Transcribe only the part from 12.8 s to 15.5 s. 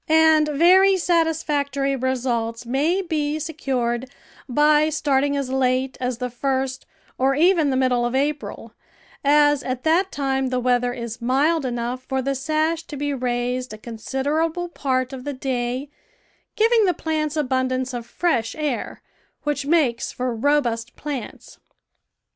to be raised a considerable part of the